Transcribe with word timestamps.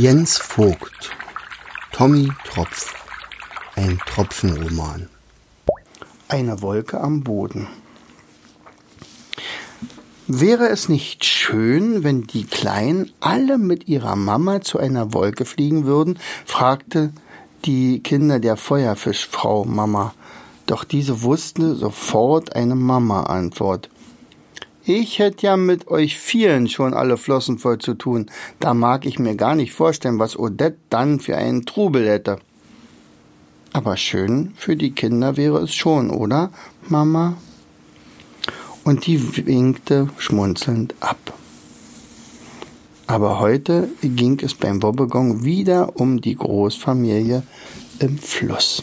Jens 0.00 0.38
Vogt 0.38 1.10
Tommy 1.90 2.30
Tropf 2.44 2.94
Ein 3.74 3.98
Tropfenroman 4.06 5.08
Eine 6.28 6.62
Wolke 6.62 7.00
am 7.00 7.24
Boden 7.24 7.66
Wäre 10.28 10.68
es 10.68 10.88
nicht 10.88 11.24
schön, 11.24 12.04
wenn 12.04 12.28
die 12.28 12.44
Kleinen 12.44 13.10
alle 13.18 13.58
mit 13.58 13.88
ihrer 13.88 14.14
Mama 14.14 14.60
zu 14.60 14.78
einer 14.78 15.12
Wolke 15.14 15.44
fliegen 15.44 15.84
würden? 15.84 16.20
fragte 16.46 17.12
die 17.64 17.98
Kinder 17.98 18.38
der 18.38 18.56
Feuerfischfrau 18.56 19.64
Mama. 19.64 20.14
Doch 20.66 20.84
diese 20.84 21.22
wusste 21.22 21.74
sofort 21.74 22.54
eine 22.54 22.76
Mama-Antwort. 22.76 23.90
Ich 24.90 25.18
hätte 25.18 25.48
ja 25.48 25.58
mit 25.58 25.88
euch 25.88 26.16
vielen 26.16 26.66
schon 26.66 26.94
alle 26.94 27.18
Flossen 27.18 27.58
voll 27.58 27.76
zu 27.76 27.92
tun. 27.92 28.30
Da 28.58 28.72
mag 28.72 29.04
ich 29.04 29.18
mir 29.18 29.34
gar 29.34 29.54
nicht 29.54 29.74
vorstellen, 29.74 30.18
was 30.18 30.38
Odette 30.38 30.78
dann 30.88 31.20
für 31.20 31.36
einen 31.36 31.66
Trubel 31.66 32.08
hätte. 32.08 32.38
Aber 33.74 33.98
schön 33.98 34.54
für 34.56 34.76
die 34.76 34.92
Kinder 34.92 35.36
wäre 35.36 35.58
es 35.58 35.74
schon, 35.74 36.08
oder, 36.08 36.50
Mama? 36.88 37.36
Und 38.82 39.06
die 39.06 39.46
winkte 39.46 40.08
schmunzelnd 40.16 40.94
ab. 41.00 41.34
Aber 43.06 43.40
heute 43.40 43.90
ging 44.00 44.40
es 44.42 44.54
beim 44.54 44.82
Wobbegong 44.82 45.44
wieder 45.44 46.00
um 46.00 46.22
die 46.22 46.34
Großfamilie 46.34 47.42
im 47.98 48.16
Fluss. 48.16 48.82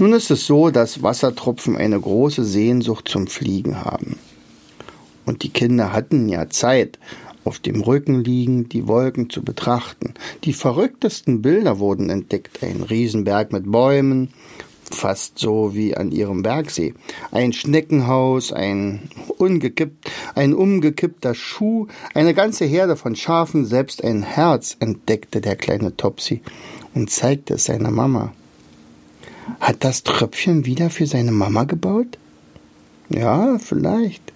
Nun 0.00 0.12
ist 0.12 0.30
es 0.30 0.46
so, 0.46 0.70
dass 0.70 1.02
Wassertropfen 1.02 1.76
eine 1.76 2.00
große 2.00 2.44
Sehnsucht 2.44 3.08
zum 3.08 3.26
Fliegen 3.26 3.84
haben. 3.84 4.16
Und 5.26 5.42
die 5.42 5.48
Kinder 5.48 5.92
hatten 5.92 6.28
ja 6.28 6.48
Zeit, 6.48 7.00
auf 7.44 7.58
dem 7.58 7.80
Rücken 7.80 8.22
liegen, 8.22 8.68
die 8.68 8.86
Wolken 8.86 9.28
zu 9.28 9.42
betrachten. 9.42 10.14
Die 10.44 10.52
verrücktesten 10.52 11.42
Bilder 11.42 11.78
wurden 11.78 12.10
entdeckt. 12.10 12.62
Ein 12.62 12.82
Riesenberg 12.82 13.52
mit 13.52 13.70
Bäumen, 13.72 14.28
fast 14.90 15.38
so 15.38 15.74
wie 15.74 15.96
an 15.96 16.12
ihrem 16.12 16.42
Bergsee. 16.42 16.94
Ein 17.32 17.52
Schneckenhaus, 17.52 18.52
ein, 18.52 19.10
ungekippt, 19.38 20.10
ein 20.34 20.54
umgekippter 20.54 21.34
Schuh, 21.34 21.88
eine 22.14 22.34
ganze 22.34 22.66
Herde 22.66 22.96
von 22.96 23.16
Schafen, 23.16 23.64
selbst 23.64 24.04
ein 24.04 24.22
Herz 24.22 24.76
entdeckte 24.78 25.40
der 25.40 25.56
kleine 25.56 25.96
Topsy 25.96 26.42
und 26.94 27.10
zeigte 27.10 27.54
es 27.54 27.64
seiner 27.64 27.90
Mama. 27.90 28.32
Hat 29.60 29.84
das 29.84 30.02
Tröpfchen 30.02 30.64
wieder 30.64 30.90
für 30.90 31.06
seine 31.06 31.32
Mama 31.32 31.64
gebaut? 31.64 32.18
Ja, 33.08 33.58
vielleicht. 33.58 34.32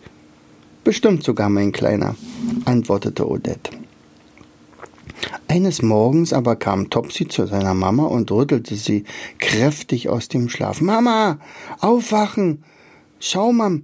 Bestimmt 0.85 1.23
sogar, 1.23 1.49
mein 1.49 1.73
Kleiner, 1.73 2.17
antwortete 2.65 3.29
Odette. 3.29 3.71
Eines 5.49 5.83
Morgens 5.83 6.33
aber 6.33 6.57
kam 6.57 6.91
Topsy 6.91 7.29
zu 7.29 7.47
seiner 7.47 7.75
Mama 7.75 8.05
und 8.05 8.33
rüttelte 8.33 8.75
sie 8.75 9.05
kräftig 9.39 10.09
aus 10.09 10.29
dem 10.29 10.49
Schlaf. 10.49 10.81
Mama, 10.81 11.39
aufwachen! 11.81 12.65
Schau 13.21 13.53
mal, 13.53 13.83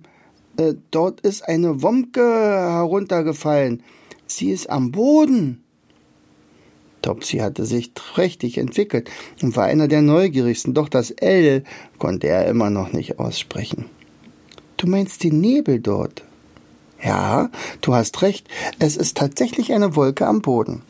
äh, 0.57 0.75
dort 0.91 1.21
ist 1.21 1.43
eine 1.43 1.83
Womke 1.83 2.21
heruntergefallen. 2.21 3.83
Sie 4.27 4.51
ist 4.51 4.69
am 4.69 4.91
Boden. 4.91 5.63
Topsy 7.03 7.39
hatte 7.39 7.65
sich 7.65 7.93
trächtig 7.95 8.59
entwickelt 8.59 9.11
und 9.43 9.57
war 9.57 9.65
einer 9.65 9.89
der 9.89 10.03
neugierigsten, 10.03 10.75
doch 10.75 10.89
das 10.89 11.11
L 11.11 11.65
konnte 11.99 12.29
er 12.29 12.47
immer 12.47 12.71
noch 12.71 12.93
nicht 12.93 13.19
aussprechen. 13.19 13.87
Du 14.77 14.87
meinst 14.87 15.25
den 15.25 15.41
Nebel 15.41 15.81
dort? 15.81 16.25
Ja, 17.03 17.51
du 17.81 17.95
hast 17.95 18.23
recht, 18.23 18.49
es 18.79 18.97
ist 18.97 19.17
tatsächlich 19.17 19.73
eine 19.73 19.95
Wolke 19.95 20.27
am 20.27 20.43
Boden. 20.43 20.83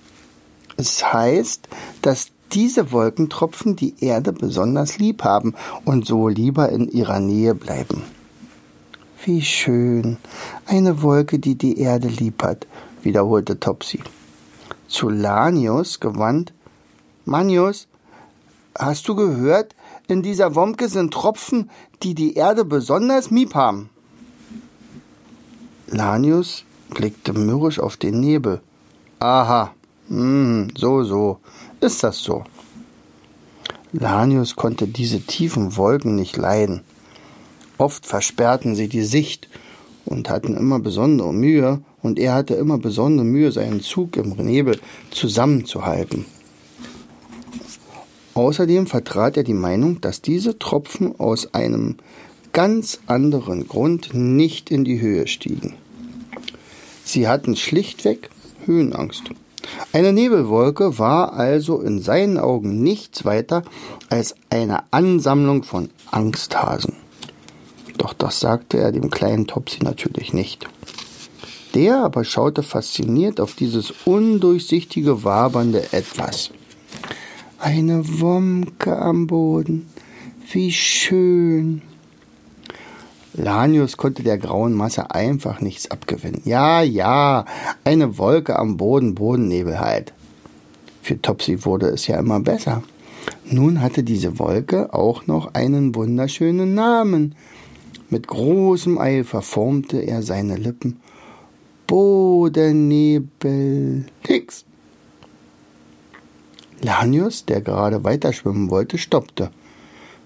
Es 0.76 1.12
heißt, 1.12 1.68
dass 2.02 2.28
diese 2.52 2.92
Wolkentropfen 2.92 3.76
die 3.76 3.94
Erde 4.00 4.32
besonders 4.32 4.98
lieb 4.98 5.24
haben 5.24 5.54
und 5.84 6.06
so 6.06 6.28
lieber 6.28 6.70
in 6.70 6.88
ihrer 6.88 7.20
Nähe 7.20 7.54
bleiben. 7.54 8.02
Wie 9.24 9.42
schön, 9.42 10.16
eine 10.64 11.02
Wolke, 11.02 11.38
die 11.38 11.56
die 11.56 11.78
Erde 11.78 12.08
lieb 12.08 12.42
hat, 12.42 12.66
wiederholte 13.02 13.60
Topsy 13.60 14.00
zu 14.88 15.08
Lanius 15.08 16.00
gewandt. 16.00 16.52
Manius, 17.24 17.86
hast 18.76 19.06
du 19.06 19.14
gehört? 19.14 19.74
In 20.08 20.22
dieser 20.22 20.54
Womke 20.54 20.88
sind 20.88 21.12
Tropfen, 21.12 21.70
die 22.02 22.14
die 22.14 22.34
Erde 22.34 22.64
besonders 22.64 23.30
miep 23.30 23.54
haben. 23.54 23.90
Lanius 25.86 26.64
blickte 26.90 27.34
mürrisch 27.34 27.78
auf 27.78 27.96
den 27.96 28.20
Nebel. 28.20 28.60
Aha, 29.18 29.72
hm, 30.08 30.68
so, 30.76 31.04
so. 31.04 31.38
Ist 31.80 32.02
das 32.02 32.18
so? 32.18 32.44
Lanius 33.92 34.56
konnte 34.56 34.86
diese 34.86 35.20
tiefen 35.20 35.76
Wolken 35.76 36.14
nicht 36.14 36.36
leiden. 36.36 36.82
Oft 37.78 38.06
versperrten 38.06 38.74
sie 38.74 38.88
die 38.88 39.04
Sicht 39.04 39.48
und 40.04 40.28
hatten 40.28 40.56
immer 40.56 40.78
besondere 40.78 41.32
Mühe, 41.32 41.82
und 42.02 42.18
er 42.18 42.34
hatte 42.34 42.54
immer 42.54 42.78
besondere 42.78 43.26
Mühe, 43.26 43.52
seinen 43.52 43.80
Zug 43.80 44.16
im 44.16 44.30
Nebel 44.30 44.78
zusammenzuhalten. 45.10 46.24
Außerdem 48.34 48.86
vertrat 48.86 49.36
er 49.36 49.42
die 49.42 49.54
Meinung, 49.54 50.00
dass 50.00 50.22
diese 50.22 50.58
Tropfen 50.58 51.18
aus 51.18 51.54
einem 51.54 51.96
ganz 52.52 53.00
anderen 53.06 53.66
Grund 53.66 54.14
nicht 54.14 54.70
in 54.70 54.84
die 54.84 55.00
Höhe 55.00 55.26
stiegen. 55.26 55.74
Sie 57.04 57.26
hatten 57.26 57.56
schlichtweg 57.56 58.30
Höhenangst. 58.64 59.24
Eine 59.92 60.12
Nebelwolke 60.12 60.98
war 60.98 61.32
also 61.32 61.80
in 61.80 62.00
seinen 62.00 62.38
Augen 62.38 62.82
nichts 62.82 63.24
weiter 63.24 63.62
als 64.08 64.34
eine 64.50 64.84
Ansammlung 64.92 65.62
von 65.62 65.90
Angsthasen. 66.10 66.94
Doch 67.96 68.12
das 68.12 68.40
sagte 68.40 68.78
er 68.78 68.92
dem 68.92 69.10
kleinen 69.10 69.46
Topsy 69.46 69.82
natürlich 69.82 70.32
nicht. 70.32 70.68
Der 71.74 71.98
aber 71.98 72.24
schaute 72.24 72.62
fasziniert 72.62 73.40
auf 73.40 73.54
dieses 73.54 73.92
undurchsichtige, 74.04 75.24
wabernde 75.24 75.92
Etwas. 75.92 76.50
Eine 77.58 78.20
Womke 78.20 78.96
am 78.96 79.26
Boden. 79.26 79.88
Wie 80.50 80.72
schön. 80.72 81.82
Lanius 83.34 83.96
konnte 83.96 84.22
der 84.22 84.38
grauen 84.38 84.72
Masse 84.72 85.10
einfach 85.10 85.60
nichts 85.60 85.90
abgewinnen. 85.90 86.42
Ja, 86.44 86.82
ja, 86.82 87.44
eine 87.84 88.18
Wolke 88.18 88.58
am 88.58 88.76
Boden, 88.76 89.14
Bodennebel 89.14 89.78
halt. 89.78 90.12
Für 91.02 91.20
Topsy 91.20 91.64
wurde 91.64 91.88
es 91.88 92.06
ja 92.06 92.18
immer 92.18 92.40
besser. 92.40 92.82
Nun 93.44 93.80
hatte 93.80 94.02
diese 94.02 94.38
Wolke 94.38 94.92
auch 94.92 95.26
noch 95.26 95.54
einen 95.54 95.94
wunderschönen 95.94 96.74
Namen. 96.74 97.34
Mit 98.10 98.26
großem 98.26 98.98
Eifer 98.98 99.42
formte 99.42 99.98
er 99.98 100.22
seine 100.22 100.56
Lippen 100.56 101.00
Bodennebel. 101.88 103.24
Nix. 104.28 104.64
Lanius, 106.82 107.46
der 107.46 107.62
gerade 107.62 108.04
weiter 108.04 108.32
schwimmen 108.32 108.70
wollte, 108.70 108.98
stoppte, 108.98 109.50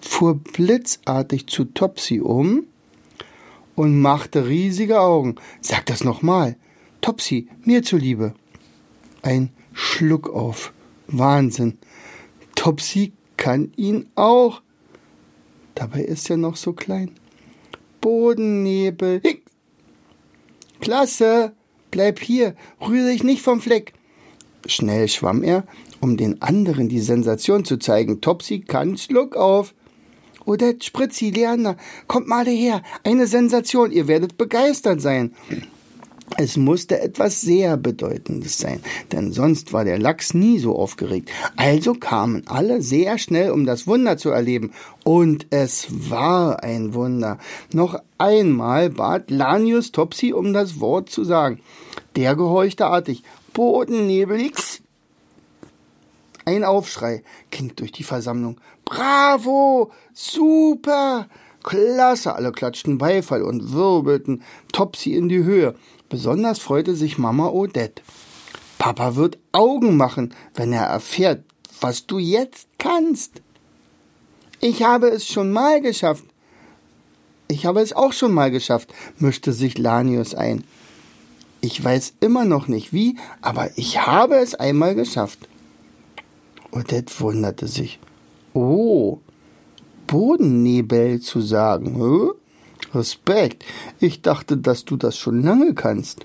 fuhr 0.01 0.35
blitzartig 0.35 1.47
zu 1.47 1.65
Topsy 1.65 2.21
um 2.21 2.65
und 3.77 4.01
machte 4.01 4.49
riesige 4.49 5.01
Augen. 5.01 5.37
Sag 5.61 5.87
das 5.87 6.03
nochmal. 6.03 6.57
Topsy, 7.01 7.49
mir 7.65 7.85
zuliebe. 7.85 8.35
Ein 9.23 9.51
Schluck 9.73 10.29
auf. 10.29 10.73
Wahnsinn. 11.07 11.79
Topsy 12.57 13.13
kann 13.37 13.73
ihn 13.77 14.09
auch. 14.17 14.63
Dabei 15.77 16.01
ist 16.03 16.29
er 16.29 16.39
noch 16.39 16.57
so 16.57 16.73
klein. 16.73 17.13
Bodennebel. 18.01 19.21
Hick. 19.23 19.42
Klasse, 20.83 21.53
bleib 21.93 22.19
hier, 22.19 22.57
rühre 22.81 23.13
dich 23.13 23.23
nicht 23.23 23.41
vom 23.41 23.61
Fleck. 23.61 23.93
Schnell 24.67 25.07
schwamm 25.07 25.45
er, 25.45 25.63
um 26.01 26.17
den 26.17 26.43
anderen 26.43 26.89
die 26.89 26.99
Sensation 26.99 27.65
zu 27.65 27.77
zeigen. 27.77 28.21
Topsy 28.21 28.63
kann 28.63 28.99
Schluck 28.99 29.37
auf. 29.37 29.75
Oder 30.45 30.75
Spritzi, 30.81 31.31
Leander, 31.31 31.77
kommt 32.09 32.27
mal 32.27 32.47
her, 32.47 32.83
eine 33.05 33.29
Sensation, 33.29 33.93
ihr 33.93 34.09
werdet 34.09 34.37
begeistert 34.37 35.01
sein. 35.01 35.37
Es 36.39 36.57
musste 36.57 37.01
etwas 37.01 37.41
sehr 37.41 37.77
Bedeutendes 37.77 38.59
sein, 38.59 38.81
denn 39.11 39.33
sonst 39.33 39.73
war 39.73 39.85
der 39.85 39.99
Lachs 39.99 40.35
nie 40.35 40.59
so 40.59 40.77
aufgeregt. 40.77 41.31
Also 41.57 41.95
kamen 41.95 42.45
alle 42.47 42.81
sehr 42.81 43.19
schnell, 43.19 43.51
um 43.51 43.67
das 43.67 43.87
Wunder 43.87 44.17
zu 44.17 44.31
erleben. 44.31 44.73
Und 45.05 45.47
es 45.51 45.89
war 45.91 46.63
ein 46.63 46.95
Wunder. 46.95 47.39
Noch 47.73 48.01
einmal 48.19 48.91
bat 48.91 49.31
Lanius 49.31 49.93
Topsy 49.93 50.33
um 50.33 50.53
das 50.53 50.81
Wort 50.81 51.11
zu 51.11 51.25
sagen. 51.25 51.61
Der 52.17 52.35
gehorchte 52.35 52.87
artig. 52.87 53.23
Bodennebelix. 53.53 54.81
Ein 56.45 56.65
Aufschrei 56.65 57.23
ging 57.51 57.73
durch 57.77 57.93
die 57.93 58.05
Versammlung. 58.05 58.59
Bravo! 58.85 59.93
Super! 60.13 61.29
Klasse! 61.63 62.35
Alle 62.35 62.51
klatschten 62.51 62.99
Beifall 62.99 63.43
und 63.43 63.73
wirbelten 63.73 64.43
Topsy 64.73 65.15
in 65.15 65.29
die 65.29 65.45
Höhe. 65.45 65.75
Besonders 66.13 66.59
freute 66.59 66.95
sich 66.95 67.17
Mama 67.17 67.49
Odette. 67.49 68.03
Papa 68.77 69.17
wird 69.17 69.39
Augen 69.51 69.97
machen, 69.97 70.35
wenn 70.55 70.71
er 70.71 70.85
erfährt, 70.85 71.43
was 71.81 72.07
du 72.07 72.19
jetzt 72.19 72.69
kannst. 72.77 73.41
Ich 74.61 74.83
habe 74.83 75.09
es 75.09 75.27
schon 75.27 75.51
mal 75.53 75.81
geschafft. 75.81 76.25
Ich 77.49 77.65
habe 77.65 77.81
es 77.81 77.95
auch 77.95 78.13
schon 78.13 78.35
mal 78.35 78.51
geschafft, 78.51 78.93
mischte 79.17 79.55
sich 79.55 79.79
Lanius 79.79 80.35
ein. 80.35 80.65
Ich 81.63 81.83
weiß 81.83 82.13
immer 82.21 82.45
noch 82.45 82.69
nicht 82.69 82.93
wie, 82.93 83.17
aber 83.41 83.71
ich 83.77 84.07
habe 84.07 84.35
es 84.35 84.55
einmal 84.55 84.95
geschafft. 84.95 85.49
Odette 86.73 87.21
wunderte 87.21 87.69
sich. 87.69 87.99
Oh, 88.53 89.19
Bodennebel 90.09 91.21
zu 91.23 91.41
sagen, 91.41 91.97
hä? 91.97 92.42
Respekt. 92.95 93.65
Ich 94.01 94.23
dachte, 94.23 94.57
dass 94.57 94.85
du 94.85 94.97
das 94.97 95.17
schon 95.17 95.43
lange 95.43 95.75
kannst. 95.75 96.21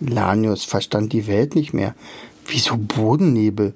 Lanius 0.00 0.64
verstand 0.64 1.12
die 1.12 1.26
Welt 1.26 1.54
nicht 1.54 1.72
mehr. 1.72 1.94
Wieso 2.46 2.76
Bodennebel? 2.76 3.74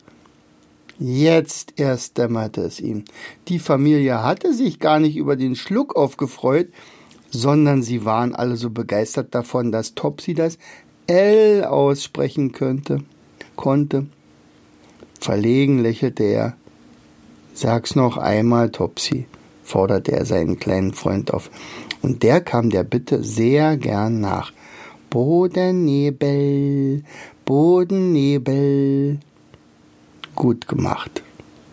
Jetzt 0.98 1.74
erst 1.76 2.18
dämmerte 2.18 2.62
es 2.62 2.80
ihm. 2.80 3.04
Die 3.48 3.58
Familie 3.58 4.22
hatte 4.22 4.54
sich 4.54 4.78
gar 4.78 5.00
nicht 5.00 5.16
über 5.16 5.36
den 5.36 5.56
Schluck 5.56 5.96
aufgefreut, 5.96 6.68
sondern 7.30 7.82
sie 7.82 8.04
waren 8.04 8.34
alle 8.34 8.56
so 8.56 8.70
begeistert 8.70 9.34
davon, 9.34 9.72
dass 9.72 9.94
Topsy 9.94 10.34
das 10.34 10.56
L 11.06 11.64
aussprechen 11.64 12.52
könnte, 12.52 13.00
konnte. 13.56 14.06
Verlegen 15.20 15.80
lächelte 15.80 16.22
er. 16.22 16.56
Sag's 17.54 17.94
noch 17.96 18.16
einmal, 18.16 18.70
Topsy, 18.70 19.26
forderte 19.64 20.12
er 20.12 20.24
seinen 20.24 20.60
kleinen 20.60 20.94
Freund 20.94 21.34
auf. 21.34 21.50
Und 22.02 22.22
der 22.22 22.40
kam 22.40 22.70
der 22.70 22.84
Bitte 22.84 23.24
sehr 23.24 23.76
gern 23.76 24.20
nach. 24.20 24.52
Bodennebel, 25.10 27.02
Bodennebel. 27.44 29.18
Gut 30.34 30.68
gemacht. 30.68 31.22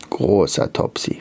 Großer 0.09 0.71
Topsy. 0.71 1.19